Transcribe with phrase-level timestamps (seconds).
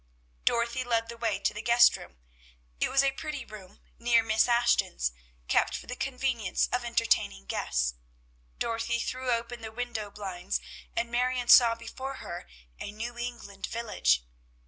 [0.45, 2.17] Dorothy led the way to the guest room.
[2.79, 5.11] It was a pretty room near Miss Ashton's,
[5.47, 7.93] kept for the convenience of entertaining guests.
[8.57, 10.59] Dorothy threw open the window blinds,
[10.97, 12.47] and Marion saw before her
[12.79, 14.23] a New England village.